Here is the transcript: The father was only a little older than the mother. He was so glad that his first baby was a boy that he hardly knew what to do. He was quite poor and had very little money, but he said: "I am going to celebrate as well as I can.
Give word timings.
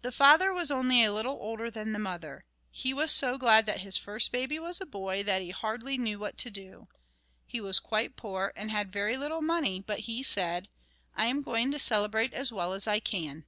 The 0.00 0.10
father 0.12 0.50
was 0.50 0.70
only 0.70 1.04
a 1.04 1.12
little 1.12 1.34
older 1.34 1.70
than 1.70 1.92
the 1.92 1.98
mother. 1.98 2.46
He 2.70 2.94
was 2.94 3.12
so 3.12 3.36
glad 3.36 3.66
that 3.66 3.82
his 3.82 3.98
first 3.98 4.32
baby 4.32 4.58
was 4.58 4.80
a 4.80 4.86
boy 4.86 5.22
that 5.24 5.42
he 5.42 5.50
hardly 5.50 5.98
knew 5.98 6.18
what 6.18 6.38
to 6.38 6.50
do. 6.50 6.88
He 7.44 7.60
was 7.60 7.78
quite 7.78 8.16
poor 8.16 8.54
and 8.56 8.70
had 8.70 8.90
very 8.90 9.18
little 9.18 9.42
money, 9.42 9.78
but 9.78 10.08
he 10.08 10.22
said: 10.22 10.70
"I 11.14 11.26
am 11.26 11.42
going 11.42 11.70
to 11.70 11.78
celebrate 11.78 12.32
as 12.32 12.50
well 12.50 12.72
as 12.72 12.86
I 12.86 12.98
can. 12.98 13.44